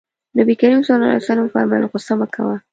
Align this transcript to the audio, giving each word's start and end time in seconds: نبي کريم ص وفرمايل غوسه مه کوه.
نبي 0.37 0.53
کريم 0.61 0.81
ص 0.87 0.89
وفرمايل 1.45 1.85
غوسه 1.91 2.13
مه 2.19 2.27
کوه. 2.35 2.55